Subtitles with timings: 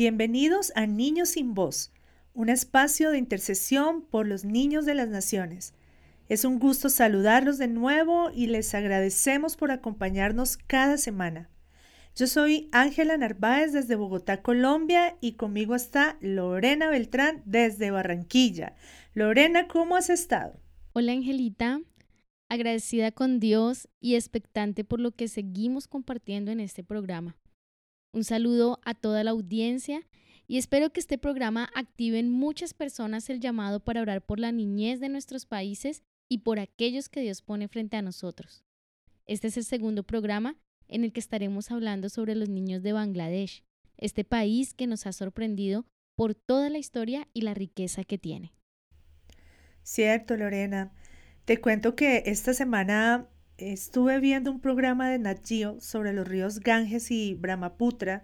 [0.00, 1.92] Bienvenidos a Niños sin Voz,
[2.32, 5.74] un espacio de intercesión por los niños de las naciones.
[6.30, 11.50] Es un gusto saludarlos de nuevo y les agradecemos por acompañarnos cada semana.
[12.16, 18.76] Yo soy Ángela Narváez desde Bogotá, Colombia, y conmigo está Lorena Beltrán desde Barranquilla.
[19.12, 20.58] Lorena, ¿cómo has estado?
[20.94, 21.82] Hola Angelita,
[22.48, 27.36] agradecida con Dios y expectante por lo que seguimos compartiendo en este programa.
[28.12, 30.06] Un saludo a toda la audiencia
[30.48, 34.50] y espero que este programa active en muchas personas el llamado para orar por la
[34.50, 38.64] niñez de nuestros países y por aquellos que Dios pone frente a nosotros.
[39.26, 40.56] Este es el segundo programa
[40.88, 43.62] en el que estaremos hablando sobre los niños de Bangladesh,
[43.96, 45.86] este país que nos ha sorprendido
[46.16, 48.52] por toda la historia y la riqueza que tiene.
[49.84, 50.92] Cierto, Lorena.
[51.44, 53.28] Te cuento que esta semana
[53.60, 55.46] estuve viendo un programa de Nat
[55.80, 58.22] sobre los ríos Ganges y Brahmaputra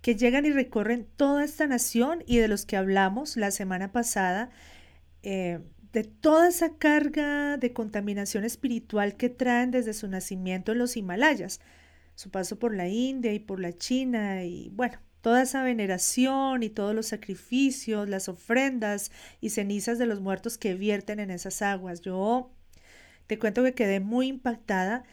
[0.00, 4.50] que llegan y recorren toda esta nación y de los que hablamos la semana pasada,
[5.22, 5.60] eh,
[5.92, 11.60] de toda esa carga de contaminación espiritual que traen desde su nacimiento en los Himalayas,
[12.14, 16.70] su paso por la India y por la China y bueno, toda esa veneración y
[16.70, 19.10] todos los sacrificios, las ofrendas
[19.40, 22.00] y cenizas de los muertos que vierten en esas aguas.
[22.00, 22.55] Yo
[23.26, 25.04] te cuento que quedé muy impactada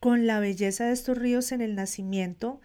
[0.00, 2.60] con la belleza de estos ríos en el nacimiento.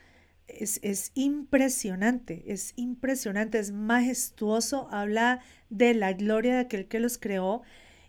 [0.48, 7.18] Es, es, impresionante, es impresionante, es majestuoso, habla de la gloria de aquel que los
[7.18, 7.64] creó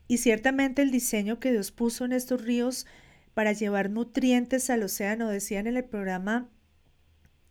[0.08, 2.86] y ciertamente el diseño que Dios puso en estos ríos
[3.34, 6.48] para llevar nutrientes al océano, decían en el programa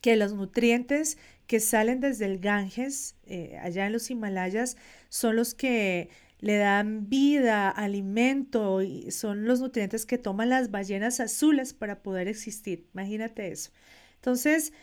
[0.01, 1.17] que los nutrientes
[1.47, 4.77] que salen desde el Ganges, eh, allá en los Himalayas,
[5.09, 6.09] son los que
[6.43, 12.27] le dan vida, alimento y son los nutrientes que toman las ballenas azules para poder
[12.27, 12.89] existir.
[12.93, 13.71] Imagínate eso.
[14.15, 14.73] Entonces,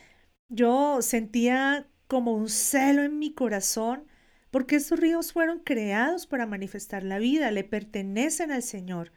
[0.49, 4.07] yo sentía como un celo en mi corazón
[4.51, 9.13] porque estos ríos fueron creados para manifestar la vida, le pertenecen al Señor.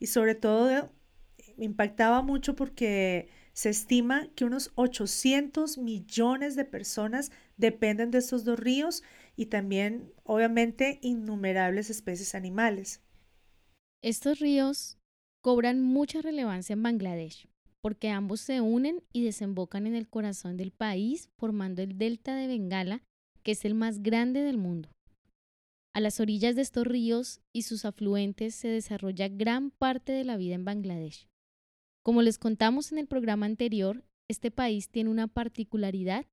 [0.00, 0.92] Y sobre todo
[1.56, 8.44] me impactaba mucho porque se estima que unos 800 millones de personas dependen de estos
[8.44, 9.04] dos ríos
[9.38, 13.00] y también, obviamente, innumerables especies animales.
[14.02, 14.98] Estos ríos
[15.40, 17.48] cobran mucha relevancia en Bangladesh
[17.80, 22.48] porque ambos se unen y desembocan en el corazón del país formando el delta de
[22.48, 23.02] Bengala,
[23.42, 24.90] que es el más grande del mundo.
[25.94, 30.36] A las orillas de estos ríos y sus afluentes se desarrolla gran parte de la
[30.36, 31.28] vida en Bangladesh.
[32.02, 36.26] Como les contamos en el programa anterior, este país tiene una particularidad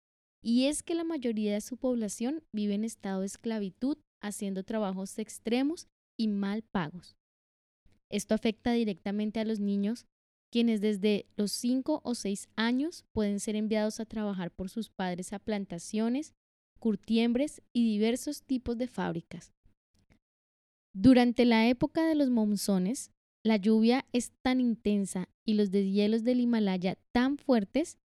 [0.45, 5.17] y es que la mayoría de su población vive en estado de esclavitud, haciendo trabajos
[5.17, 5.87] extremos
[6.19, 7.15] y mal pagos.
[8.11, 10.05] Esto afecta directamente a los niños,
[10.51, 15.33] quienes desde los 5 o 6 años pueden ser enviados a trabajar por sus padres
[15.33, 16.35] a plantaciones,
[16.77, 19.51] curtiembres y diversos tipos de fábricas.
[20.93, 23.09] Durante la época de los monzones,
[23.43, 27.97] la lluvia es tan intensa y los deshielos del Himalaya tan fuertes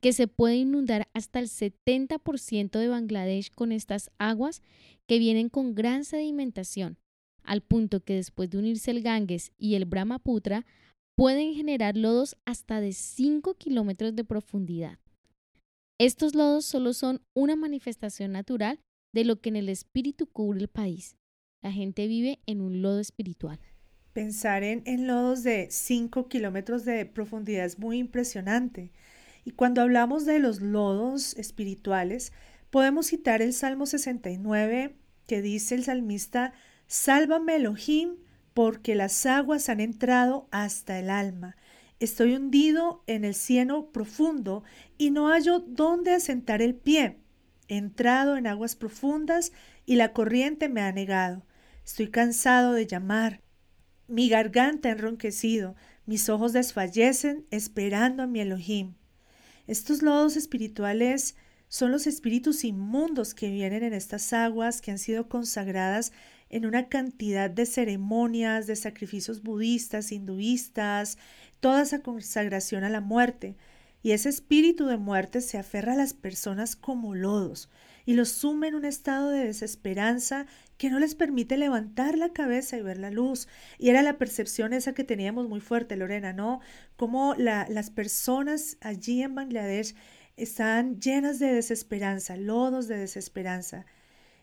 [0.00, 4.62] que se puede inundar hasta el 70% de Bangladesh con estas aguas
[5.06, 6.98] que vienen con gran sedimentación,
[7.42, 10.66] al punto que después de unirse el Ganges y el Brahmaputra,
[11.16, 14.98] pueden generar lodos hasta de 5 kilómetros de profundidad.
[15.98, 18.78] Estos lodos solo son una manifestación natural
[19.12, 21.16] de lo que en el espíritu cubre el país.
[21.60, 23.58] La gente vive en un lodo espiritual.
[24.12, 28.92] Pensar en, lodos de 5 kilómetros de profundidad es muy impresionante.
[29.48, 32.34] Y cuando hablamos de los lodos espirituales,
[32.68, 34.94] podemos citar el Salmo 69
[35.26, 36.52] que dice el salmista,
[36.86, 38.16] Sálvame Elohim,
[38.52, 41.56] porque las aguas han entrado hasta el alma.
[41.98, 44.64] Estoy hundido en el cieno profundo
[44.98, 47.16] y no hallo dónde asentar el pie.
[47.68, 49.52] He entrado en aguas profundas
[49.86, 51.46] y la corriente me ha negado.
[51.86, 53.40] Estoy cansado de llamar.
[54.08, 55.74] Mi garganta ha enronquecido,
[56.04, 58.97] mis ojos desfallecen esperando a mi Elohim.
[59.68, 61.36] Estos lodos espirituales
[61.68, 66.10] son los espíritus inmundos que vienen en estas aguas que han sido consagradas
[66.48, 71.18] en una cantidad de ceremonias, de sacrificios budistas, hinduistas,
[71.60, 73.56] toda esa consagración a la muerte.
[74.02, 77.68] Y ese espíritu de muerte se aferra a las personas como lodos
[78.08, 80.46] y los sume en un estado de desesperanza
[80.78, 83.48] que no les permite levantar la cabeza y ver la luz.
[83.76, 86.60] Y era la percepción esa que teníamos muy fuerte, Lorena, ¿no?
[86.96, 89.94] Como las personas allí en Bangladesh
[90.38, 93.84] están llenas de desesperanza, lodos de desesperanza.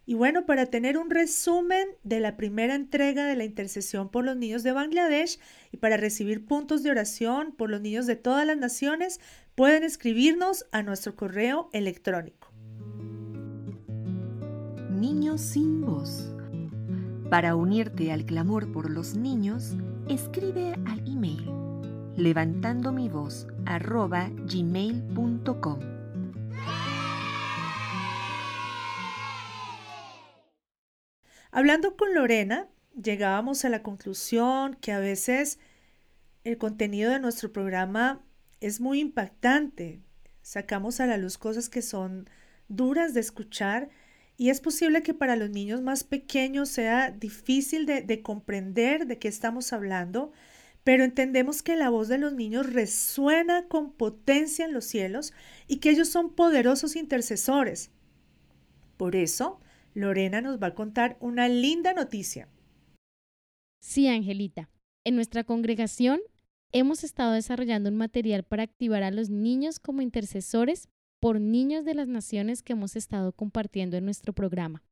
[0.06, 4.38] Y bueno, para tener un resumen de la primera entrega de la intercesión por los
[4.38, 5.40] niños de Bangladesh
[5.72, 9.20] y para recibir puntos de oración por los niños de todas las naciones,
[9.56, 12.55] pueden escribirnos a nuestro correo electrónico.
[15.08, 16.34] Niños sin voz.
[17.30, 19.76] Para unirte al clamor por los niños,
[20.10, 21.48] escribe al email
[22.18, 25.80] levantando mi voz gmail.com.
[31.52, 32.68] Hablando con Lorena,
[33.00, 35.60] llegábamos a la conclusión que a veces
[36.44, 38.24] el contenido de nuestro programa
[38.60, 40.02] es muy impactante.
[40.42, 42.28] Sacamos a la luz cosas que son
[42.70, 43.90] duras de escuchar
[44.38, 49.18] y es posible que para los niños más pequeños sea difícil de, de comprender de
[49.18, 50.32] qué estamos hablando,
[50.84, 55.34] pero entendemos que la voz de los niños resuena con potencia en los cielos
[55.68, 57.92] y que ellos son poderosos intercesores.
[58.98, 59.60] Por eso,
[59.94, 62.50] Lorena nos va a contar una linda noticia.
[63.82, 64.70] Sí, Angelita.
[65.06, 66.20] En nuestra congregación
[66.72, 70.90] hemos estado desarrollando un material para activar a los niños como intercesores
[71.20, 74.84] por niños de las naciones que hemos estado compartiendo en nuestro programa.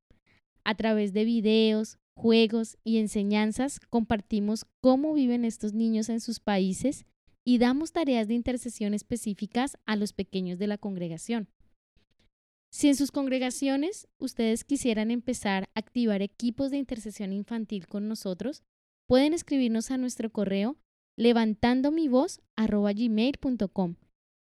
[0.63, 7.05] A través de videos, juegos y enseñanzas compartimos cómo viven estos niños en sus países
[7.45, 11.49] y damos tareas de intercesión específicas a los pequeños de la congregación.
[12.71, 18.63] Si en sus congregaciones ustedes quisieran empezar a activar equipos de intercesión infantil con nosotros,
[19.07, 20.77] pueden escribirnos a nuestro correo
[21.15, 23.95] levantando mi voz gmail.com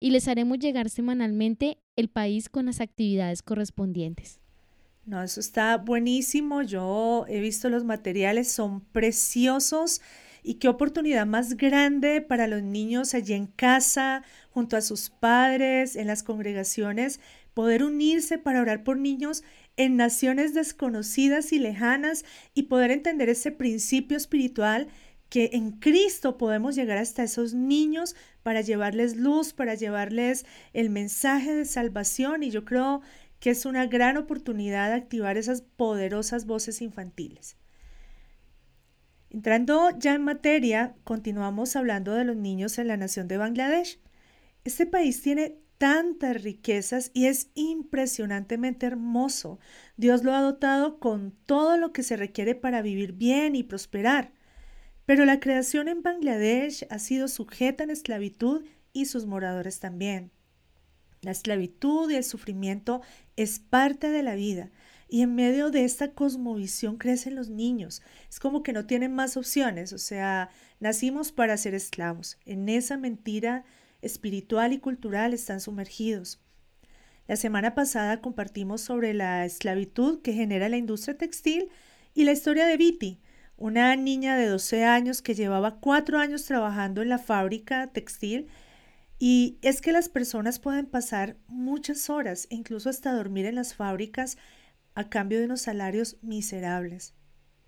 [0.05, 4.39] y les haremos llegar semanalmente el país con las actividades correspondientes.
[5.07, 6.61] No, eso está buenísimo.
[6.61, 10.03] Yo he visto los materiales, son preciosos.
[10.43, 15.97] Y qué oportunidad más grande para los niños allí en casa, junto a sus padres,
[15.97, 17.19] en las congregaciones,
[17.55, 19.43] poder unirse para orar por niños
[19.79, 24.89] en naciones desconocidas y lejanas y poder entender ese principio espiritual
[25.29, 31.55] que en Cristo podemos llegar hasta esos niños para llevarles luz, para llevarles el mensaje
[31.55, 33.03] de salvación y yo creo
[33.41, 37.57] que es una gran oportunidad de activar esas poderosas voces infantiles.
[39.31, 43.99] Entrando ya en materia, continuamos hablando de los niños en la nación de Bangladesh.
[44.65, 49.59] Este país tiene tantas riquezas y es impresionantemente hermoso.
[49.97, 54.33] Dios lo ha dotado con todo lo que se requiere para vivir bien y prosperar.
[55.07, 60.31] Pero la creación en Bangladesh ha sido sujeta en esclavitud y sus moradores también.
[61.21, 63.03] La esclavitud y el sufrimiento
[63.37, 64.71] es parte de la vida
[65.09, 68.03] y en medio de esta cosmovisión crecen los niños.
[68.29, 72.39] Es como que no tienen más opciones, o sea, nacimos para ser esclavos.
[72.47, 73.65] En esa mentira
[74.03, 76.41] espiritual y cultural están sumergidos.
[77.27, 81.69] La semana pasada compartimos sobre la esclavitud que genera la industria textil
[82.15, 83.21] y la historia de Viti,
[83.57, 88.49] una niña de 12 años que llevaba cuatro años trabajando en la fábrica textil.
[89.19, 94.37] Y es que las personas pueden pasar muchas horas, incluso hasta dormir en las fábricas,
[94.95, 97.15] a cambio de unos salarios miserables.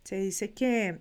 [0.05, 1.01] Se dice que,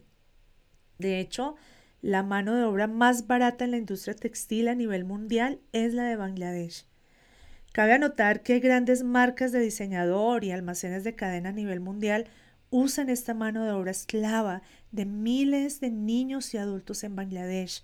[0.98, 1.56] de hecho,
[2.02, 6.04] la mano de obra más barata en la industria textil a nivel mundial es la
[6.04, 6.86] de Bangladesh.
[7.72, 12.28] Cabe anotar que grandes marcas de diseñador y almacenes de cadena a nivel mundial
[12.76, 17.84] usan esta mano de obra esclava de miles de niños y adultos en Bangladesh.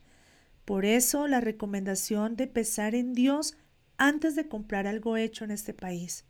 [0.66, 3.56] Por eso la recomendación de pesar en Dios
[3.98, 6.26] antes de comprar algo hecho en este país.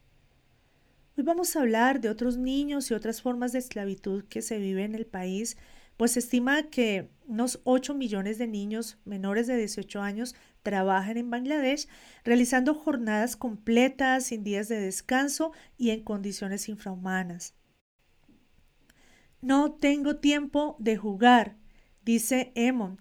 [1.17, 4.83] Hoy vamos a hablar de otros niños y otras formas de esclavitud que se vive
[4.83, 5.57] en el país
[6.01, 11.29] pues se estima que unos 8 millones de niños menores de 18 años trabajan en
[11.29, 11.87] Bangladesh
[12.23, 17.53] realizando jornadas completas, sin días de descanso y en condiciones infrahumanas.
[19.41, 21.55] No tengo tiempo de jugar,
[22.05, 22.99] dice Emon,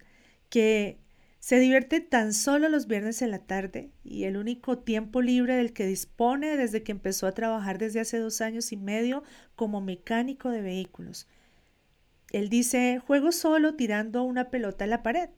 [0.49, 0.99] que
[1.39, 5.73] se divierte tan solo los viernes en la tarde y el único tiempo libre del
[5.73, 9.23] que dispone desde que empezó a trabajar desde hace dos años y medio
[9.55, 11.27] como mecánico de vehículos.
[12.31, 15.29] Él dice, juego solo tirando una pelota a la pared.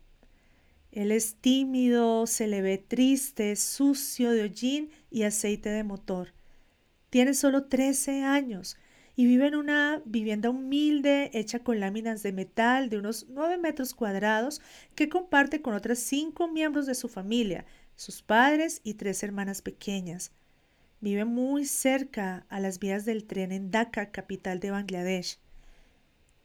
[0.91, 6.33] Él es tímido, se le ve triste, sucio de hollín y aceite de motor.
[7.09, 8.77] Tiene solo 13 años
[9.15, 13.93] y vive en una vivienda humilde hecha con láminas de metal de unos 9 metros
[13.93, 14.61] cuadrados
[14.95, 17.65] que comparte con otras cinco miembros de su familia,
[17.95, 20.31] sus padres y tres hermanas pequeñas.
[20.99, 25.37] Vive muy cerca a las vías del tren en Dhaka, capital de Bangladesh.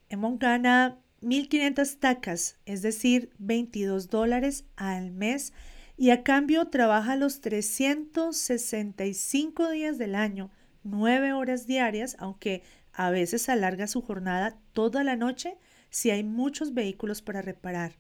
[0.09, 5.55] Emon gana 1.500 tacas, es decir, 22 dólares al mes,
[5.97, 10.53] y a cambio trabaja los 365 días del año,
[10.91, 15.57] 9 horas diarias, aunque a veces alarga su jornada toda la noche
[15.91, 17.93] si hay muchos vehículos para reparar.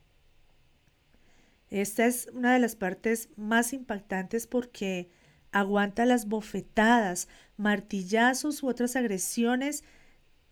[1.70, 5.10] Esta es una de las partes más impactantes porque
[5.52, 9.84] aguanta las bofetadas, martillazos u otras agresiones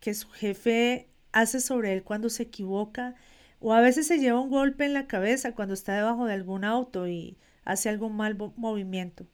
[0.00, 3.14] que su jefe hace sobre él cuando se equivoca,
[3.58, 6.64] o a veces se lleva un golpe en la cabeza cuando está debajo de algún
[6.64, 9.26] auto y hace algún mal movimiento.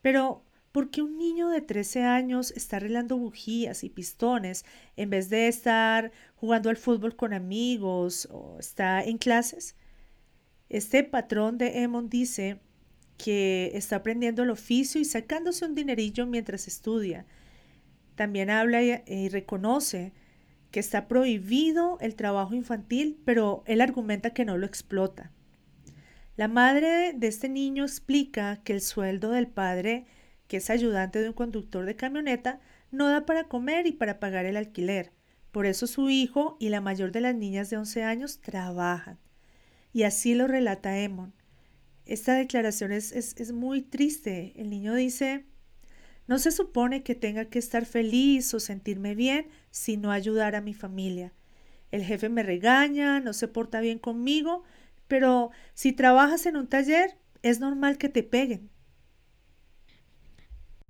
[0.00, 4.64] Pero, ¿por qué un niño de 13 años está arreglando bujías y pistones
[4.96, 9.76] en vez de estar jugando al fútbol con amigos o está en clases?
[10.68, 12.58] Este patrón de Emon dice
[13.18, 17.24] que está aprendiendo el oficio y sacándose un dinerillo mientras estudia.
[18.16, 20.12] También habla y, reconoce
[20.72, 25.30] que está prohibido el trabajo infantil, pero él argumenta que no lo explota.
[26.34, 30.06] La madre de este niño explica que el sueldo del padre,
[30.48, 32.60] que es ayudante de un conductor de camioneta,
[32.90, 35.12] no da para comer y para pagar el alquiler.
[35.50, 39.18] Por eso su hijo y la mayor de las niñas de 11 años trabajan.
[39.92, 41.32] Y así lo relata Emon.
[42.06, 44.52] Esta declaración es, es, muy triste.
[44.56, 45.46] El niño dice,
[46.26, 50.60] no se supone que tenga que estar feliz o sentirme bien si no ayudar a
[50.60, 51.32] mi familia.
[51.92, 54.64] El jefe me regaña, no se porta bien conmigo,
[55.06, 58.70] pero si trabajas en un taller, es normal que te peguen.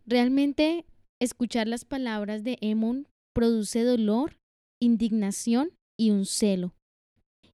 [0.06, 0.84] Realmente,
[1.20, 4.38] escuchar las palabras de Emon produce dolor,
[4.80, 6.74] indignación y un celo.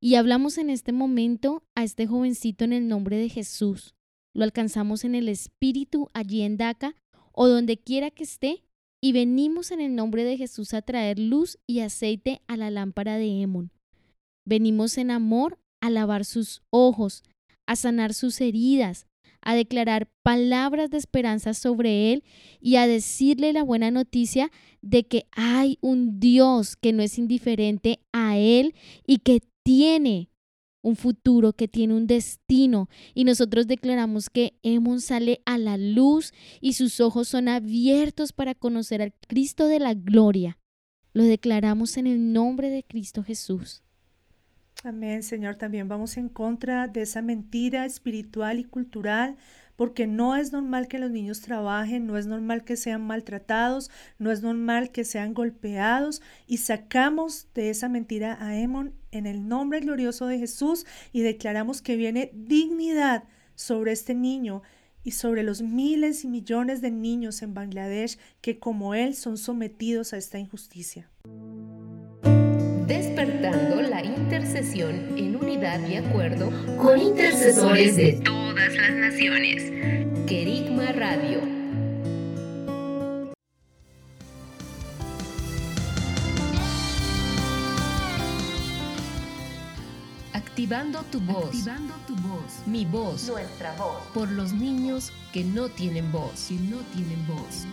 [0.01, 3.95] Y hablamos en este momento a este jovencito en el nombre de Jesús.
[4.35, 6.97] Lo alcanzamos en el Espíritu allí en Daca
[7.33, 8.65] o donde quiera que esté
[9.03, 13.17] y venimos en el nombre de Jesús a traer luz y aceite a la lámpara
[13.17, 13.71] de Emon.
[14.47, 17.23] Venimos en amor a lavar sus ojos,
[17.67, 19.07] a sanar sus heridas,
[19.43, 22.25] a declarar palabras de esperanza sobre él
[22.61, 24.51] y a decirle la buena noticia
[24.83, 28.75] de que hay un Dios que no es indiferente a él
[29.07, 30.31] y que tiene
[30.83, 32.89] un futuro, que tiene un destino.
[33.15, 38.55] Y nosotros declaramos que Emon sale a la luz y sus ojos son abiertos para
[38.55, 40.59] conocer al Cristo de la gloria.
[41.13, 43.83] Lo declaramos en el nombre de Cristo Jesús.
[44.83, 45.57] Amén, Señor.
[45.57, 49.37] También vamos en contra de esa mentira espiritual y cultural
[49.77, 54.31] porque no es normal que los niños trabajen, no es normal que sean maltratados, no
[54.31, 59.81] es normal que sean golpeados y sacamos de esa mentira a Emon en el nombre
[59.81, 64.63] glorioso de Jesús y declaramos que viene dignidad sobre este niño
[65.03, 70.13] y sobre los miles y millones de niños en Bangladesh que como él son sometidos
[70.13, 71.09] a esta injusticia.
[72.91, 79.63] Despertando la intercesión en unidad y acuerdo con intercesores de todas las naciones.
[80.27, 81.39] Querigma Radio.
[90.33, 91.45] Activando tu voz.
[91.45, 92.67] Activando tu voz.
[92.67, 93.29] Mi voz.
[93.29, 94.03] Nuestra voz.
[94.13, 96.49] Por los niños que no tienen voz.
[96.49, 97.67] Que no tienen voz.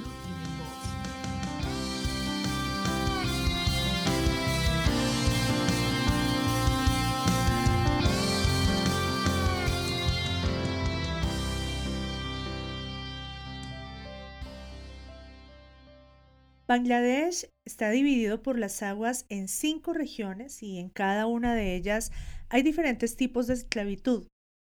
[16.67, 22.11] Bangladesh está dividido por las aguas en cinco regiones y en cada una de ellas
[22.49, 24.27] hay diferentes tipos de esclavitud.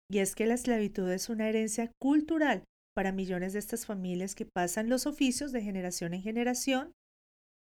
[0.09, 2.63] Y es que la esclavitud es una herencia cultural
[2.95, 6.93] para millones de estas familias que pasan los oficios de generación en generación.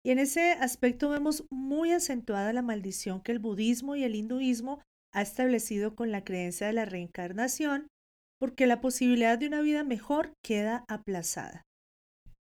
[0.04, 4.80] Y en ese aspecto vemos muy acentuada la maldición que el budismo y el hinduismo
[5.12, 7.88] ha establecido con la creencia de la reencarnación,
[8.40, 11.62] porque la posibilidad de una vida mejor queda aplazada.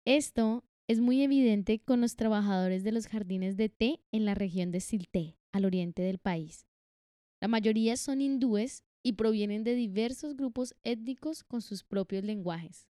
[0.07, 4.71] Esto es muy evidente con los trabajadores de los jardines de té en la región
[4.73, 6.67] de Silté, al oriente del país.
[7.41, 12.89] La mayoría son hindúes y provienen de diversos grupos étnicos con sus propios lenguajes.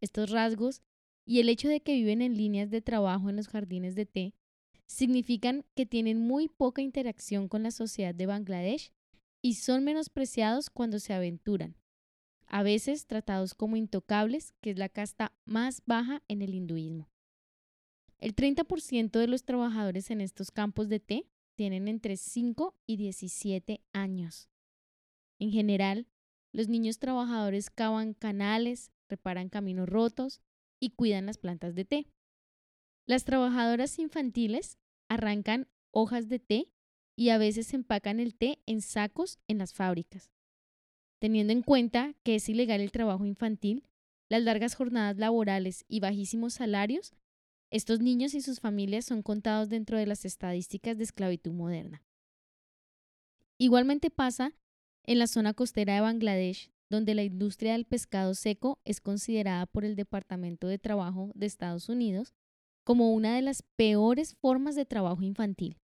[0.00, 0.82] Estos rasgos
[1.24, 4.34] y el hecho de que viven en líneas de trabajo en los jardines de té
[4.86, 8.92] significan que tienen muy poca interacción con la sociedad de Bangladesh
[9.42, 11.74] y son menospreciados cuando se aventuran,
[12.46, 17.10] a veces tratados como intocables, que es la casta más baja en el hinduismo.
[18.18, 23.82] El 30% de los trabajadores en estos campos de té tienen entre 5 y 17
[23.92, 24.48] años.
[25.38, 26.06] En general,
[26.52, 30.40] los niños trabajadores cavan canales, reparan caminos rotos
[30.80, 32.06] y cuidan las plantas de té.
[33.06, 36.72] Las trabajadoras infantiles arrancan hojas de té
[37.16, 40.30] y a veces empacan el té en sacos en las fábricas.
[41.18, 43.86] Teniendo en cuenta que es ilegal el trabajo infantil,
[44.28, 47.12] las largas jornadas laborales y bajísimos salarios,
[47.70, 52.02] estos niños y sus familias son contados dentro de las estadísticas de esclavitud moderna.
[53.58, 54.52] Igualmente pasa
[55.04, 59.84] en la zona costera de Bangladesh, donde la industria del pescado seco es considerada por
[59.84, 62.34] el Departamento de Trabajo de Estados Unidos
[62.84, 65.78] como una de las peores formas de trabajo infantil.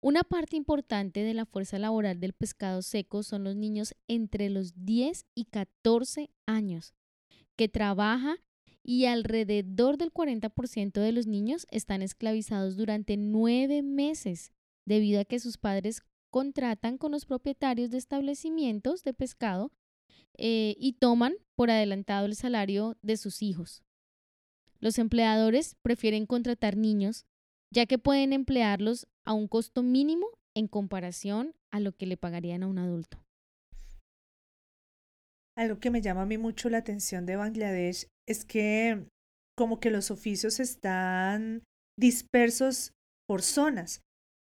[0.00, 4.84] Una parte importante de la fuerza laboral del pescado seco son los niños entre los
[4.84, 6.94] 10 y 14 años,
[7.56, 8.36] que trabaja
[8.84, 14.52] y alrededor del 40% de los niños están esclavizados durante nueve meses
[14.84, 19.72] debido a que sus padres contratan con los propietarios de establecimientos de pescado
[20.36, 23.82] eh, y toman por adelantado el salario de sus hijos.
[24.80, 27.24] Los empleadores prefieren contratar niños
[27.70, 32.62] ya que pueden emplearlos a un costo mínimo en comparación a lo que le pagarían
[32.62, 33.23] a un adulto.
[35.56, 39.06] Algo que me llama a mí mucho la atención de Bangladesh es que
[39.56, 41.62] como que los oficios están
[41.98, 42.92] dispersos
[43.28, 44.00] por zonas.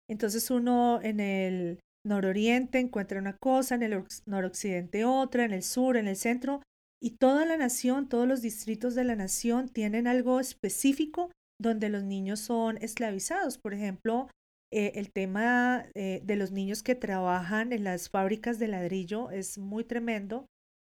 [0.08, 5.96] Entonces uno en el nororiente encuentra una cosa, en el noroccidente otra, en el sur,
[5.96, 6.62] en el centro,
[7.02, 11.30] y toda la nación, todos los distritos de la nación tienen algo específico
[11.60, 13.58] donde los niños son esclavizados.
[13.58, 14.28] Por ejemplo,
[14.72, 19.58] eh, el tema eh, de los niños que trabajan en las fábricas de ladrillo es
[19.58, 20.46] muy tremendo.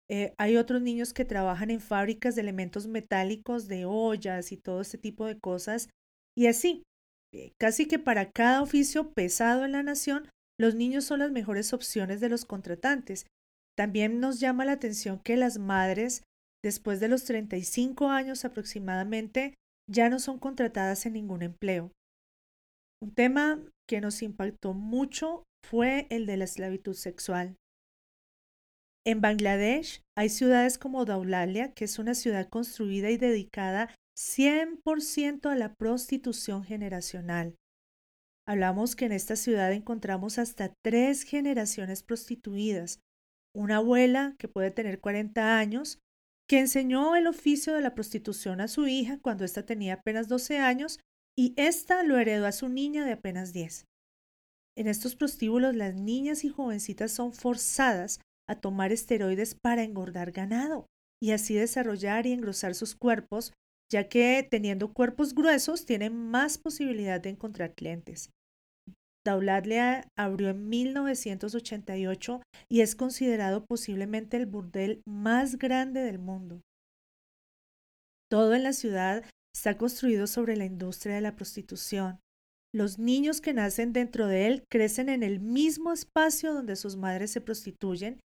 [0.10, 4.82] Eh, hay otros niños que trabajan en fábricas de elementos metálicos, de ollas y todo
[4.82, 5.90] este tipo de cosas.
[6.36, 6.84] Y así,
[7.60, 12.20] casi que para cada oficio pesado en la nación, los niños son las mejores opciones
[12.20, 13.26] de los contratantes.
[13.78, 16.24] También nos llama la atención que las madres,
[16.64, 19.54] después de los 35 años aproximadamente,
[19.90, 21.92] ya no son contratadas en ningún empleo.
[23.02, 27.56] Un tema que nos impactó mucho fue el de la esclavitud sexual.
[29.08, 35.56] En Bangladesh hay ciudades como Daulalia, que es una ciudad construida y dedicada 100% a
[35.56, 37.56] la prostitución generacional.
[38.46, 43.00] Hablamos que en esta ciudad encontramos hasta tres generaciones prostituidas.
[43.56, 46.00] Una abuela que puede tener 40 años,
[46.46, 50.58] que enseñó el oficio de la prostitución a su hija cuando ésta tenía apenas 12
[50.58, 51.00] años
[51.34, 53.86] y ésta lo heredó a su niña de apenas 10.
[54.76, 60.86] En estos prostíbulos las niñas y jovencitas son forzadas a tomar esteroides para engordar ganado
[61.22, 63.54] y así desarrollar y engrosar sus cuerpos,
[63.92, 68.30] ya que teniendo cuerpos gruesos tienen más posibilidad de encontrar clientes.
[69.26, 76.62] Daulatlia abrió en 1988 y es considerado posiblemente el burdel más grande del mundo.
[78.30, 82.20] Todo en la ciudad está construido sobre la industria de la prostitución.
[82.74, 87.32] Los niños que nacen dentro de él crecen en el mismo espacio donde sus madres
[87.32, 88.20] se prostituyen.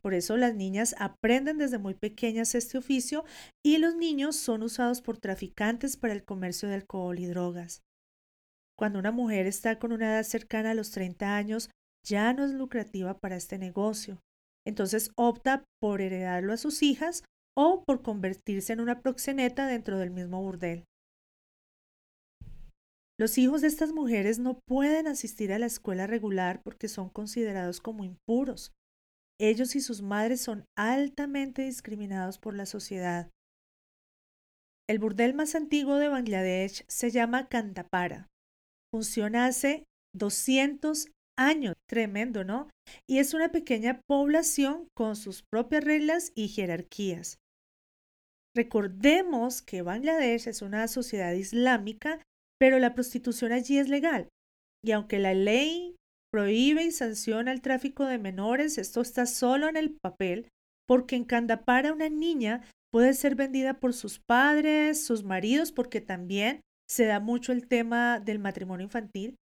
[0.00, 3.24] Por eso las niñas aprenden desde muy pequeñas este oficio
[3.64, 7.82] y los niños son usados por traficantes para el comercio de alcohol y drogas.
[8.78, 11.70] Cuando una mujer está con una edad cercana a los 30 años,
[12.06, 14.20] ya no es lucrativa para este negocio.
[14.64, 17.24] Entonces opta por heredarlo a sus hijas
[17.56, 20.84] o por convertirse en una proxeneta dentro del mismo burdel.
[23.18, 27.80] Los hijos de estas mujeres no pueden asistir a la escuela regular porque son considerados
[27.80, 28.70] como impuros.
[29.40, 33.30] Ellos y sus madres son altamente discriminados por la sociedad.
[34.88, 38.28] El burdel más antiguo de Bangladesh se llama Kantapara
[38.90, 41.74] funciona hace 200 años.
[41.88, 42.68] Tremendo, ¿no?
[43.08, 47.38] Y es una pequeña población con sus propias reglas y jerarquías.
[48.56, 52.20] Recordemos que Bangladesh es una sociedad islámica,
[52.58, 54.28] pero la prostitución allí es legal.
[54.84, 55.96] Y aunque la ley
[56.30, 60.48] prohíbe y sanciona el tráfico de menores, esto está solo en el papel,
[60.86, 66.60] porque en Kandapara una niña puede ser vendida por sus padres, sus maridos, porque también
[66.88, 69.36] se da mucho el tema del matrimonio infantil,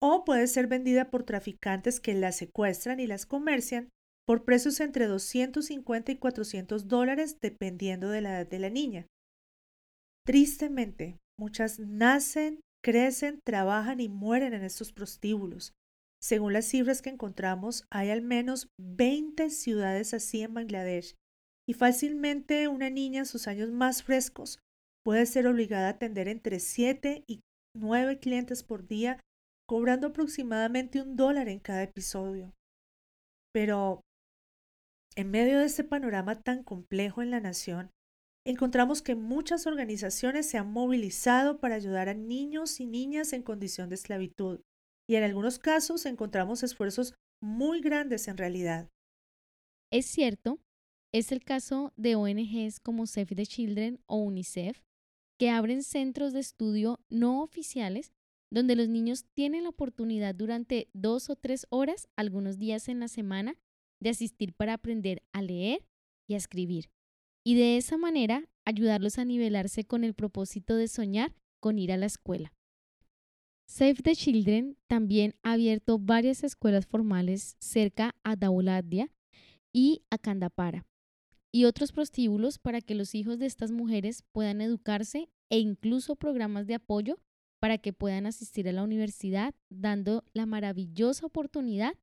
[0.00, 3.88] o puede ser vendida por traficantes que la secuestran y las comercian
[4.26, 9.06] por precios entre 250 y 400 dólares dependiendo de la edad de la niña.
[10.26, 15.72] Tristemente, muchas nacen, crecen, trabajan y mueren en estos prostíbulos.
[16.24, 21.16] Según las cifras que encontramos, hay al menos 20 ciudades así en Bangladesh
[21.68, 24.58] y fácilmente una niña en sus años más frescos
[25.04, 27.40] puede ser obligada a atender entre 7 y
[27.76, 29.20] 9 clientes por día,
[29.68, 32.54] cobrando aproximadamente un dólar en cada episodio.
[33.52, 34.00] Pero,
[35.16, 37.90] en medio de este panorama tan complejo en la nación,
[38.46, 43.90] encontramos que muchas organizaciones se han movilizado para ayudar a niños y niñas en condición
[43.90, 44.62] de esclavitud,
[45.08, 48.88] y en algunos casos encontramos esfuerzos muy grandes en realidad.
[49.92, 50.58] Es cierto,
[51.12, 54.82] es el caso de ONGs como Save the Children o UNICEF,
[55.38, 58.12] que abren centros de estudio no oficiales
[58.50, 63.08] donde los niños tienen la oportunidad durante dos o tres horas, algunos días en la
[63.08, 63.56] semana,
[64.00, 65.84] de asistir para aprender a leer
[66.28, 66.90] y a escribir.
[67.44, 71.96] Y de esa manera ayudarlos a nivelarse con el propósito de soñar con ir a
[71.96, 72.52] la escuela.
[73.66, 79.10] Save the Children también ha abierto varias escuelas formales cerca a Dauladia
[79.72, 80.86] y a Kandapara
[81.54, 86.66] y otros prostíbulos para que los hijos de estas mujeres puedan educarse e incluso programas
[86.66, 87.20] de apoyo
[87.60, 91.94] para que puedan asistir a la universidad, dando la maravillosa oportunidad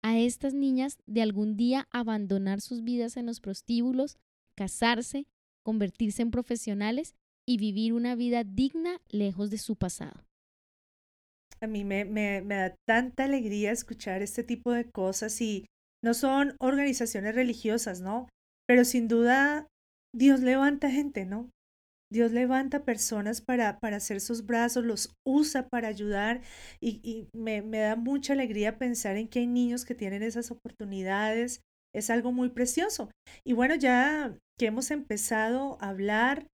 [0.00, 4.16] a estas niñas de algún día abandonar sus vidas en los prostíbulos,
[4.54, 5.26] casarse,
[5.64, 10.29] convertirse en profesionales y vivir una vida digna lejos de su pasado.
[11.62, 15.66] A mí me, me, da tanta alegría escuchar este tipo de cosas y
[16.02, 18.28] no son organizaciones religiosas, ¿no?
[18.66, 19.66] Pero sin duda
[20.14, 21.50] Dios levanta gente, ¿no?
[22.12, 26.42] Dios levanta personas para, para hacer sus brazos, los usa para ayudar
[26.80, 31.60] y, me, me, da mucha alegría pensar en que hay niños que tienen esas oportunidades.
[31.94, 33.10] Es algo muy precioso.
[33.44, 36.48] Y bueno, ya que hemos empezado a hablar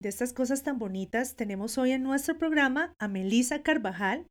[0.00, 4.26] de estas cosas tan bonitas, tenemos hoy en nuestro programa a Melissa Carvajal.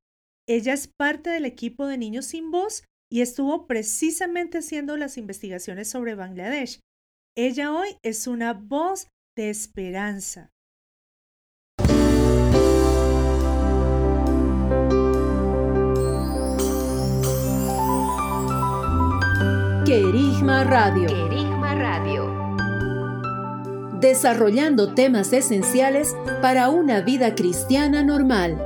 [0.49, 5.89] Ella es parte del equipo de Niños sin Voz y estuvo precisamente haciendo las investigaciones
[5.89, 6.79] sobre Bangladesh.
[7.35, 10.53] Ella hoy es una voz de esperanza.
[19.85, 21.07] Querigma Radio.
[21.07, 22.33] Querigma Radio.
[23.99, 28.57] Desarrollando temas esenciales para una vida cristiana normal.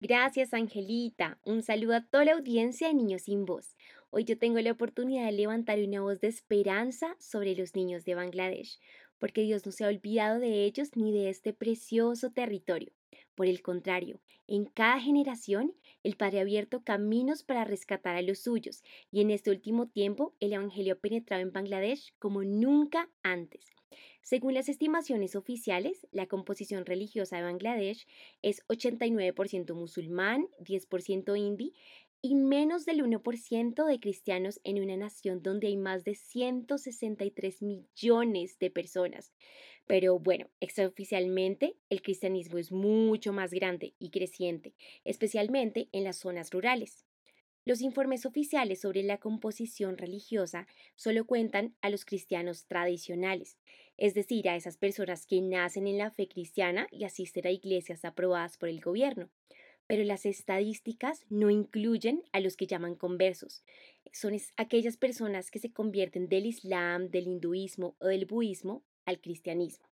[0.00, 1.40] Gracias, Angelita.
[1.44, 3.76] Un saludo a toda la audiencia de Niños sin Voz.
[4.10, 8.14] Hoy yo tengo la oportunidad de levantar una voz de esperanza sobre los niños de
[8.14, 8.78] Bangladesh,
[9.18, 12.92] porque Dios no se ha olvidado de ellos ni de este precioso territorio.
[13.34, 18.38] Por el contrario, en cada generación el Padre ha abierto caminos para rescatar a los
[18.38, 23.77] suyos y en este último tiempo el Evangelio ha penetrado en Bangladesh como nunca antes.
[24.22, 28.06] Según las estimaciones oficiales, la composición religiosa de Bangladesh
[28.42, 31.72] es 89% musulmán, 10% hindi
[32.20, 38.58] y menos del 1% de cristianos en una nación donde hay más de 163 millones
[38.58, 39.32] de personas.
[39.86, 44.74] Pero bueno, extraoficialmente el cristianismo es mucho más grande y creciente,
[45.04, 47.07] especialmente en las zonas rurales.
[47.68, 53.58] Los informes oficiales sobre la composición religiosa solo cuentan a los cristianos tradicionales,
[53.98, 58.06] es decir, a esas personas que nacen en la fe cristiana y asisten a iglesias
[58.06, 59.28] aprobadas por el gobierno
[59.86, 63.64] pero las estadísticas no incluyen a los que llaman conversos.
[64.12, 69.88] Son aquellas personas que se convierten del Islam, del hinduismo o del budismo al cristianismo.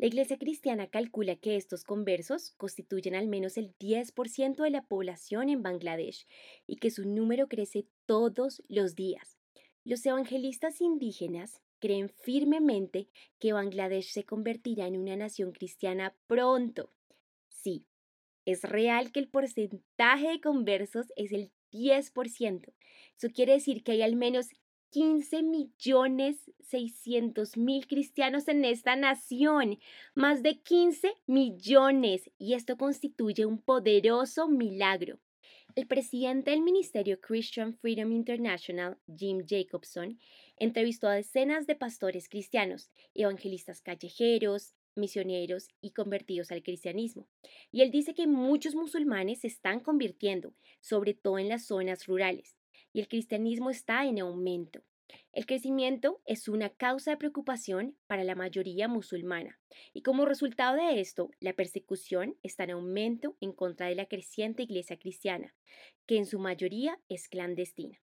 [0.00, 5.50] La Iglesia cristiana calcula que estos conversos constituyen al menos el 10% de la población
[5.50, 6.26] en Bangladesh
[6.66, 9.36] y que su número crece todos los días.
[9.84, 16.94] Los evangelistas indígenas creen firmemente que Bangladesh se convertirá en una nación cristiana pronto.
[17.50, 17.84] Sí,
[18.46, 22.72] es real que el porcentaje de conversos es el 10%.
[23.18, 24.48] Eso quiere decir que hay al menos
[24.90, 29.78] 15 millones 600 mil cristianos en esta nación,
[30.14, 35.18] más de 15 millones, y esto constituye un poderoso milagro.
[35.76, 40.18] El presidente del Ministerio Christian Freedom International, Jim Jacobson,
[40.56, 47.28] entrevistó a decenas de pastores cristianos, evangelistas callejeros, misioneros y convertidos al cristianismo.
[47.70, 52.59] Y él dice que muchos musulmanes se están convirtiendo, sobre todo en las zonas rurales,
[52.92, 54.82] y el cristianismo está en aumento.
[55.32, 59.58] El crecimiento es una causa de preocupación para la mayoría musulmana,
[59.92, 64.62] y como resultado de esto, la persecución está en aumento en contra de la creciente
[64.62, 65.54] iglesia cristiana,
[66.06, 68.00] que en su mayoría es clandestina.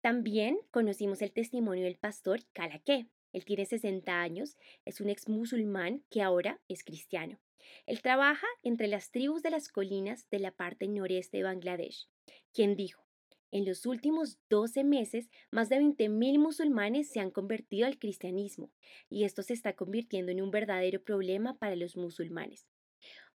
[0.00, 6.02] También conocimos el testimonio del pastor Calaqué, él tiene 60 años, es un ex musulmán
[6.10, 7.38] que ahora es cristiano.
[7.86, 12.08] Él trabaja entre las tribus de las colinas de la parte noreste de Bangladesh,
[12.52, 13.07] quien dijo,
[13.50, 18.70] En los últimos 12 meses, más de 20.000 musulmanes se han convertido al cristianismo,
[19.08, 22.66] y esto se está convirtiendo en un verdadero problema para los musulmanes.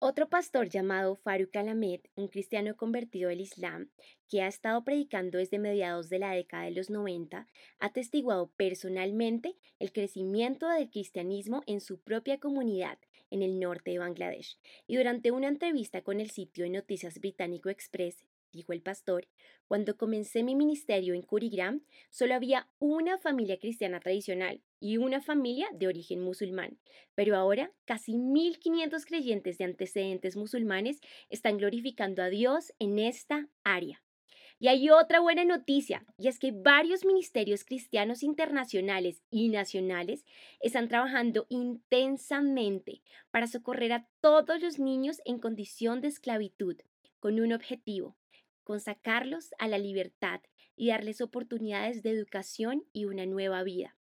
[0.03, 3.90] Otro pastor llamado Faruk Alamed, un cristiano convertido al Islam,
[4.31, 7.46] que ha estado predicando desde mediados de la década de los 90,
[7.79, 13.99] ha testiguado personalmente el crecimiento del cristianismo en su propia comunidad en el norte de
[13.99, 14.59] Bangladesh.
[14.87, 19.29] Y durante una entrevista con el sitio de noticias británico Express, dijo el pastor,
[19.67, 25.69] cuando comencé mi ministerio en Kurigram, solo había una familia cristiana tradicional y una familia
[25.73, 26.79] de origen musulmán,
[27.15, 34.03] pero ahora casi 1.500 creyentes de antecedentes musulmanes están glorificando a Dios en esta área.
[34.63, 40.27] Y hay otra buena noticia, y es que varios ministerios cristianos internacionales y nacionales
[40.61, 46.77] están trabajando intensamente para socorrer a todos los niños en condición de esclavitud,
[47.21, 48.19] con un objetivo,
[48.64, 50.40] con sacarlos a la libertad
[50.77, 53.96] y darles oportunidades de educación y una nueva vida.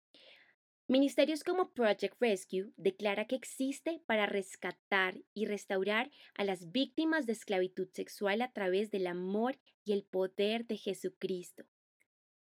[0.88, 7.32] Ministerios como Project Rescue declara que existe para rescatar y restaurar a las víctimas de
[7.32, 11.64] esclavitud sexual a través del amor y el poder de Jesucristo.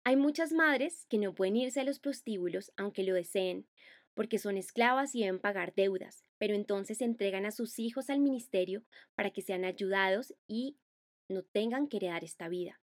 [0.03, 3.67] Hay muchas madres que no pueden irse a los prostíbulos aunque lo deseen,
[4.15, 8.83] porque son esclavas y deben pagar deudas, pero entonces entregan a sus hijos al ministerio
[9.13, 10.77] para que sean ayudados y
[11.31, 12.79] no tengan que heredar esta vida.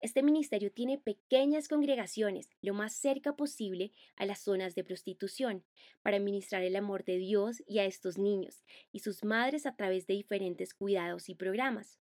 [0.00, 5.64] Este ministerio tiene pequeñas congregaciones lo más cerca posible a las zonas de prostitución
[6.02, 10.06] para ministrar el amor de Dios y a estos niños y sus madres a través
[10.06, 11.98] de diferentes cuidados y programas.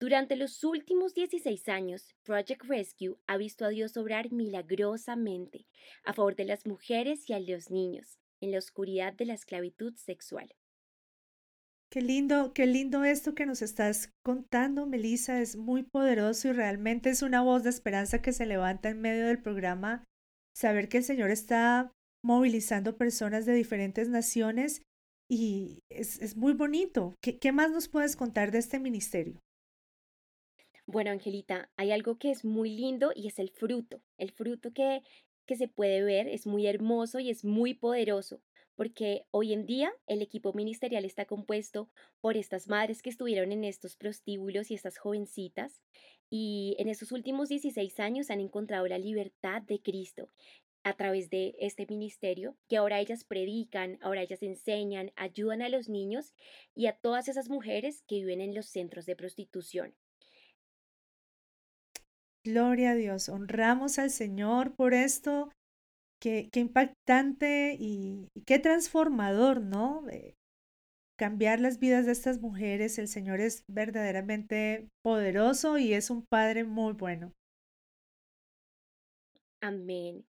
[0.00, 5.66] Durante los últimos 16 años, Project Rescue ha visto a Dios obrar milagrosamente
[6.04, 9.94] a favor de las mujeres y a los niños en la oscuridad de la esclavitud
[9.96, 10.54] sexual.
[11.92, 17.10] Qué lindo, qué lindo esto que nos estás contando, Melissa, es muy poderoso y realmente
[17.10, 20.04] es una voz de esperanza que se levanta en medio del programa.
[20.54, 21.90] Saber que el Señor está
[22.22, 24.82] movilizando personas de diferentes naciones
[25.28, 27.16] y es, muy bonito.
[27.20, 29.40] ¿Qué, ¿Qué más nos puedes contar de este ministerio?
[30.86, 34.00] Bueno, Angelita, hay algo que es muy lindo y es el fruto.
[34.16, 35.02] El fruto que,
[35.44, 38.40] que se puede ver es muy hermoso y es muy poderoso
[38.80, 41.90] porque hoy en día el equipo ministerial está compuesto
[42.22, 45.82] por estas madres que estuvieron en estos prostíbulos y estas jovencitas
[46.30, 50.30] y en esos últimos 16 años han encontrado la libertad de Cristo
[50.82, 55.90] a través de este ministerio, que ahora ellas predican, ahora ellas enseñan, ayudan a los
[55.90, 56.32] niños
[56.74, 59.94] y a todas esas mujeres que viven en los centros de prostitución.
[62.44, 65.50] Gloria a Dios, honramos al Señor por esto
[66.20, 70.04] Qué, impactante y, qué transformador, ¿no?
[71.16, 72.98] cambiar las vidas de estas mujeres.
[72.98, 77.32] El Señor es verdaderamente poderoso y es un Padre muy bueno.
[79.60, 80.24] Amén.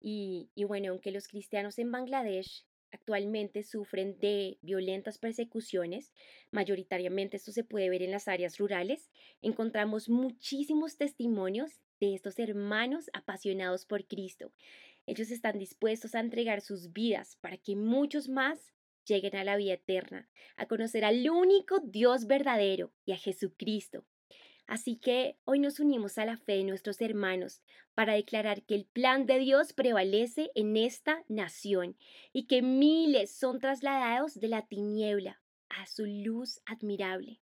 [0.00, 6.12] Y, y bueno, aunque los cristianos en Bangladesh actualmente sufren de violentas persecuciones,
[6.50, 13.10] mayoritariamente esto se puede ver en las áreas rurales, encontramos muchísimos testimonios de estos hermanos
[13.12, 14.52] apasionados por Cristo,
[15.06, 18.72] ellos están dispuestos a entregar sus vidas para que muchos más
[19.04, 24.04] lleguen a la vida eterna, a conocer al único Dios verdadero y a Jesucristo.
[24.66, 27.62] Así que hoy nos unimos a la fe de nuestros hermanos
[27.94, 31.96] para declarar que el plan de Dios prevalece en esta nación
[32.32, 37.40] y que miles son trasladados de la tiniebla a su luz admirable.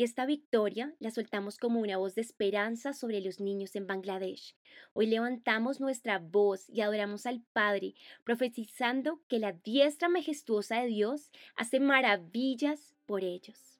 [0.00, 4.56] Y esta victoria la soltamos como una voz de esperanza sobre los niños en Bangladesh.
[4.94, 7.92] Hoy levantamos nuestra voz y adoramos al Padre,
[8.24, 13.79] profetizando que la diestra majestuosa de Dios hace maravillas por ellos.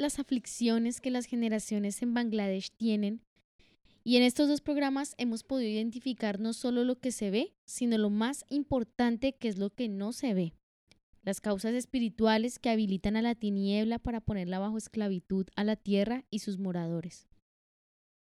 [0.00, 3.22] las aflicciones que las generaciones en Bangladesh tienen
[4.02, 7.98] y en estos dos programas hemos podido identificar no solo lo que se ve, sino
[7.98, 10.54] lo más importante que es lo que no se ve.
[11.22, 16.24] Las causas espirituales que habilitan a la tiniebla para ponerla bajo esclavitud a la tierra
[16.30, 17.28] y sus moradores.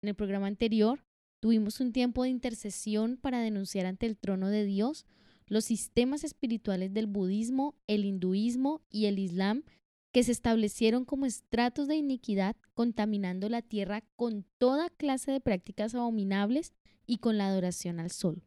[0.04, 1.04] En el programa anterior
[1.42, 5.08] tuvimos un tiempo de intercesión para denunciar ante el trono de Dios
[5.48, 9.64] los sistemas espirituales del budismo, el hinduismo y el islam
[10.14, 15.96] que se establecieron como estratos de iniquidad, contaminando la tierra con toda clase de prácticas
[15.96, 16.72] abominables
[17.08, 18.44] y con la adoración al sol.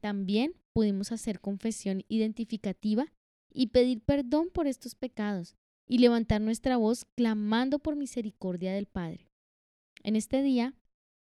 [0.00, 3.12] También pudimos hacer confesión identificativa
[3.52, 9.30] y pedir perdón por estos pecados y levantar nuestra voz clamando por misericordia del Padre.
[10.02, 10.74] En este día,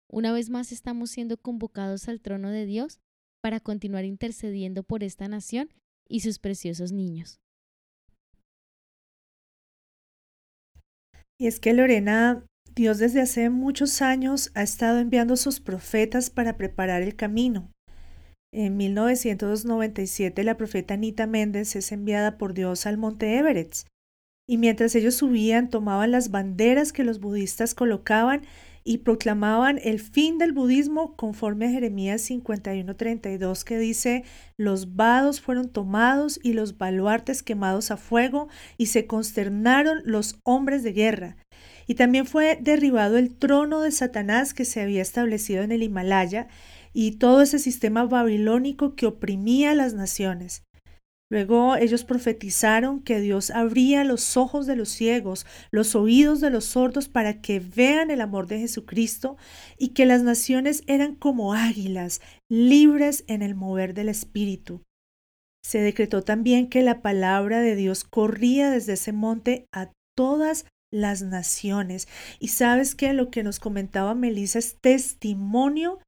[0.07, 3.01] una vez más estamos siendo convocados al trono de Dios
[3.41, 5.73] para continuar intercediendo por esta nación
[6.07, 7.41] y sus preciosos niños.
[11.37, 16.57] Y es que Lorena, Dios desde hace muchos años ha estado enviando sus profetas para
[16.57, 17.71] preparar el camino.
[18.53, 23.85] En 1997 la profeta Anita Méndez es enviada por Dios al monte Everett
[24.47, 28.43] y mientras ellos subían tomaban las banderas que los budistas colocaban
[28.87, 34.23] y proclamaban el fin del budismo conforme a Jeremías 51:32 que dice,
[34.57, 40.83] los vados fueron tomados y los baluartes quemados a fuego y se consternaron los hombres
[40.83, 41.37] de guerra.
[41.87, 46.47] Y también fue derribado el trono de Satanás que se había establecido en el Himalaya
[46.93, 50.63] y todo ese sistema babilónico que oprimía a las naciones.
[51.31, 56.65] Luego ellos profetizaron que Dios abría los ojos de los ciegos, los oídos de los
[56.65, 59.35] sordos para que vean el amor de Jesucristo
[59.77, 64.83] y que las naciones eran como águilas, libres en el mover del Espíritu.
[65.63, 71.23] Se decretó también que la palabra de Dios corría desde ese monte a todas las
[71.23, 72.07] naciones.
[72.39, 75.99] Y sabes que lo que nos comentaba Melissa es testimonio,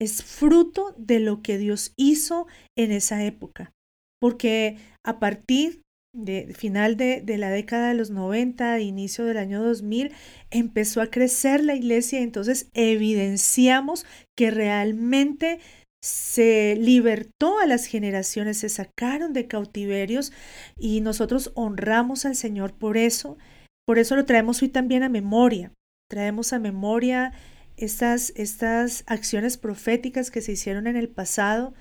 [0.00, 2.46] es fruto de lo que Dios hizo
[2.78, 3.74] en esa época
[4.22, 5.82] porque a partir
[6.14, 10.12] de final de, la década de los 90, inicio del año 2000,
[10.52, 14.06] empezó a crecer la iglesia y entonces evidenciamos
[14.38, 15.58] que realmente
[16.00, 20.32] se libertó a las generaciones, se sacaron de cautiverios
[20.78, 23.38] y nosotros honramos al Señor por eso.
[23.84, 25.72] Por eso lo traemos hoy también a memoria.
[26.08, 27.32] Traemos a memoria
[27.76, 31.74] estas, estas acciones proféticas que se hicieron en el pasado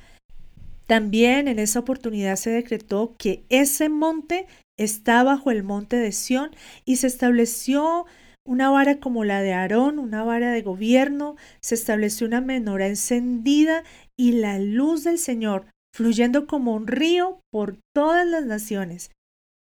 [0.88, 6.51] también en esa oportunidad se decretó que ese monte está bajo el monte de Sión
[6.86, 8.05] y se estableció
[8.45, 13.84] una vara como la de Aarón, una vara de gobierno, se estableció una menora encendida
[14.17, 19.11] y la luz del Señor fluyendo como un río por todas las naciones.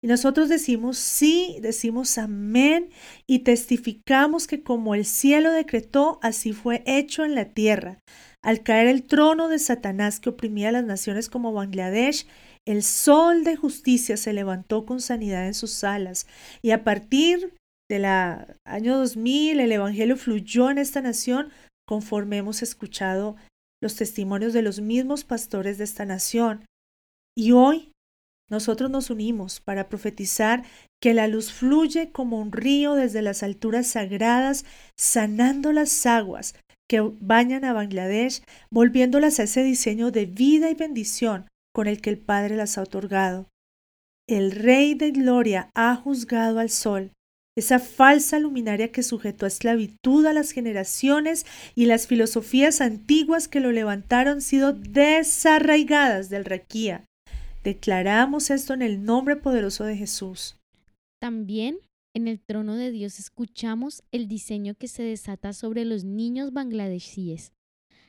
[0.03, 2.89] Y nosotros decimos sí, decimos amén
[3.25, 7.99] y testificamos que como el cielo decretó, así fue hecho en la tierra.
[8.43, 12.27] Al caer el trono de Satanás que oprimía a las naciones como Bangladesh,
[12.67, 16.27] el sol de justicia se levantó con sanidad en sus alas
[16.61, 17.53] y a partir
[17.89, 21.49] del año 2000 el Evangelio fluyó en esta nación
[21.87, 23.37] conforme hemos escuchado
[23.81, 26.65] los testimonios de los mismos pastores de esta nación.
[27.37, 27.92] Y hoy
[28.49, 30.63] nosotros nos unimos para profetizar
[31.01, 34.65] que la luz fluye como un río desde las alturas sagradas,
[34.97, 36.55] sanando las aguas,
[36.89, 42.09] que bañan a Bangladesh, volviéndolas a ese diseño de vida y bendición con el que
[42.09, 43.49] el Padre las ha otorgado.
[44.27, 47.11] El Rey de Gloria ha juzgado al sol,
[47.55, 53.59] esa falsa luminaria que sujetó a esclavitud a las generaciones y las filosofías antiguas que
[53.59, 57.05] lo levantaron sido desarraigadas del Raquía.
[57.63, 60.57] Declaramos esto en el nombre poderoso de Jesús.
[61.19, 61.77] También
[62.13, 67.53] en el trono de Dios escuchamos el diseño que se desata sobre los niños bangladesíes,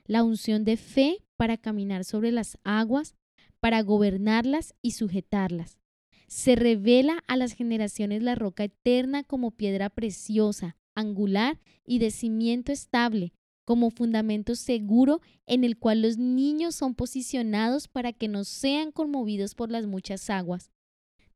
[0.07, 3.15] la unción de fe para caminar sobre las aguas,
[3.61, 5.79] para gobernarlas y sujetarlas.
[6.27, 12.73] Se revela a las generaciones la roca eterna como piedra preciosa, angular y de cimiento
[12.73, 13.33] estable,
[13.65, 19.55] como fundamento seguro en el cual los niños son posicionados para que no sean conmovidos
[19.55, 20.71] por las muchas aguas.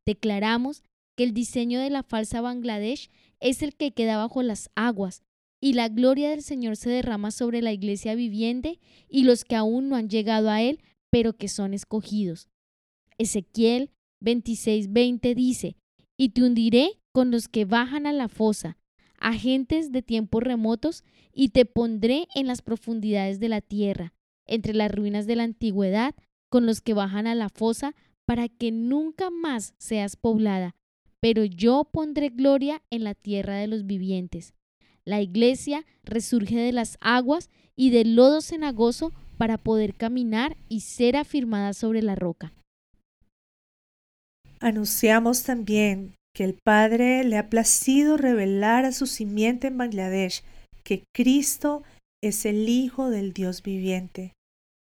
[0.07, 0.83] Declaramos
[1.17, 3.11] que el diseño de la falsa Bangladesh
[3.41, 5.23] es el que queda bajo las aguas,
[5.61, 9.89] y la gloria del Señor se derrama sobre la iglesia viviente y los que aún
[9.89, 12.49] no han llegado a Él, pero que son escogidos.
[13.19, 13.91] Ezequiel
[14.25, 15.77] 26:20 dice,
[16.17, 18.78] y te hundiré con los que bajan a la fosa,
[19.19, 24.13] agentes de tiempos remotos, y te pondré en las profundidades de la tierra,
[24.47, 26.15] entre las ruinas de la antigüedad,
[26.49, 27.95] con los que bajan a la fosa,
[28.25, 30.75] para que nunca más seas poblada,
[31.21, 34.55] pero yo pondré gloria en la tierra de los vivientes.
[35.05, 41.17] La iglesia resurge de las aguas y del lodo cenagoso para poder caminar y ser
[41.17, 42.53] afirmada sobre la roca.
[44.61, 50.45] Anunciamos también que el Padre le ha placido revelar a su simiente en Bangladesh
[50.85, 51.83] que Cristo
[52.23, 54.35] es el Hijo del Dios viviente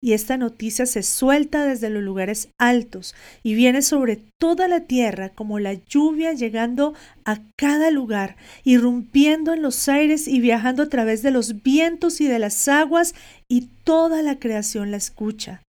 [0.03, 5.29] y esta noticia se suelta desde los lugares altos y viene sobre toda la tierra
[5.29, 6.93] como la lluvia llegando
[7.23, 8.35] a cada lugar,
[8.65, 13.15] irrumpiendo en los aires y viajando a través de los vientos y de las aguas
[13.47, 15.63] y toda la creación la escucha.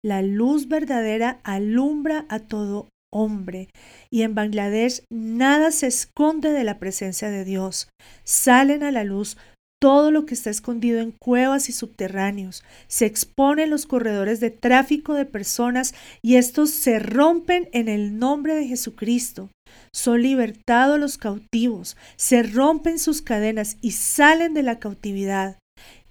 [0.00, 3.68] La luz verdadera alumbra a todo hombre.
[4.10, 7.88] Y en Bangladesh nada se esconde de la presencia de Dios.
[8.24, 9.36] Salen a la luz
[9.80, 12.64] todo lo que está escondido en cuevas y subterráneos.
[12.88, 18.18] Se expone en los corredores de tráfico de personas y estos se rompen en el
[18.18, 19.50] nombre de Jesucristo.
[19.92, 25.58] Son libertados los cautivos, se rompen sus cadenas y salen de la cautividad.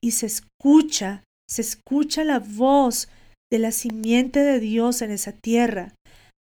[0.01, 3.09] Y se escucha, se escucha la voz
[3.51, 5.93] de la simiente de Dios en esa tierra.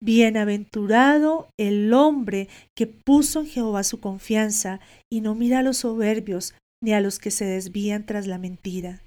[0.00, 4.80] Bienaventurado el hombre que puso en Jehová su confianza
[5.10, 9.02] y no mira a los soberbios ni a los que se desvían tras la mentira.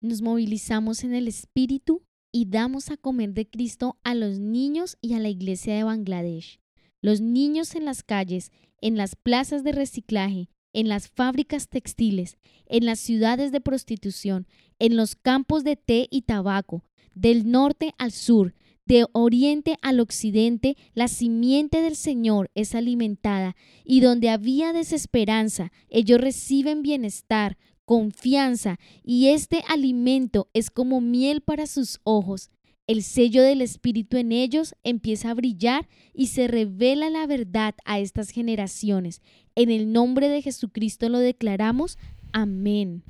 [0.00, 2.02] Nos movilizamos en el espíritu
[2.32, 6.60] y damos a comer de Cristo a los niños y a la iglesia de Bangladesh.
[7.02, 12.36] Los niños en las calles, en las plazas de reciclaje, en las fábricas textiles,
[12.66, 14.46] en las ciudades de prostitución,
[14.78, 16.84] en los campos de té y tabaco,
[17.14, 18.54] del norte al sur,
[18.86, 26.20] de oriente al occidente, la simiente del Señor es alimentada, y donde había desesperanza, ellos
[26.20, 32.50] reciben bienestar, confianza, y este alimento es como miel para sus ojos.
[32.86, 37.98] El sello del Espíritu en ellos empieza a brillar y se revela la verdad a
[37.98, 39.22] estas generaciones.
[39.54, 41.96] En el nombre de Jesucristo lo declaramos.
[42.32, 43.02] Amén.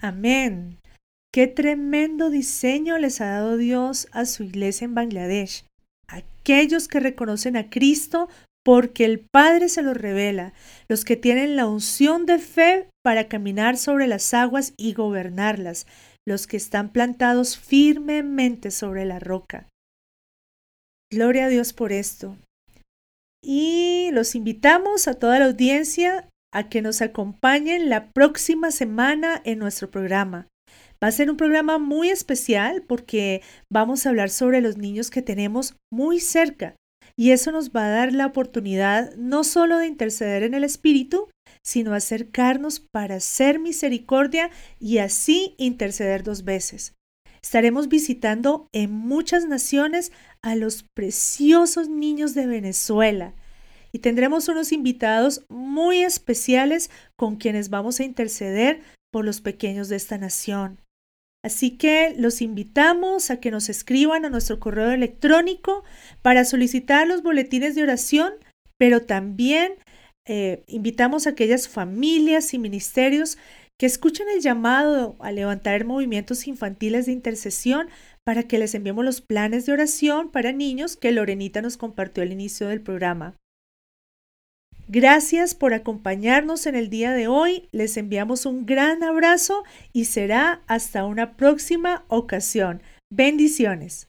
[0.00, 0.78] Amén.
[1.32, 5.64] Qué tremendo diseño les ha dado Dios a su iglesia en Bangladesh.
[6.08, 8.28] Aquellos que reconocen a Cristo
[8.64, 10.52] porque el Padre se los revela,
[10.88, 15.86] los que tienen la unción de fe para caminar sobre las aguas y gobernarlas,
[16.26, 19.66] los que están plantados firmemente sobre la roca.
[21.10, 22.36] Gloria a Dios por esto.
[23.42, 29.58] Y los invitamos a toda la audiencia a que nos acompañen la próxima semana en
[29.58, 30.48] nuestro programa.
[31.02, 35.22] Va a ser un programa muy especial porque vamos a hablar sobre los niños que
[35.22, 36.74] tenemos muy cerca.
[37.16, 41.28] Y eso nos va a dar la oportunidad no solo de interceder en el Espíritu,
[41.64, 46.94] sino acercarnos para hacer misericordia y así interceder dos veces.
[47.42, 53.34] Estaremos visitando en muchas naciones a los preciosos niños de Venezuela
[53.92, 58.82] y tendremos unos invitados muy especiales con quienes vamos a interceder
[59.12, 60.78] por los pequeños de esta nación.
[61.44, 65.84] Así que los invitamos a que nos escriban a nuestro correo electrónico
[66.20, 68.32] para solicitar los boletines de oración,
[68.76, 69.74] pero también
[70.26, 73.38] eh, invitamos a aquellas familias y ministerios
[73.78, 77.88] que escuchen el llamado a levantar movimientos infantiles de intercesión
[78.24, 82.32] para que les enviemos los planes de oración para niños que Lorenita nos compartió al
[82.32, 83.36] inicio del programa.
[84.90, 87.68] Gracias por acompañarnos en el día de hoy.
[87.72, 92.82] Les enviamos un gran abrazo y será hasta una próxima ocasión.
[93.10, 94.08] Bendiciones.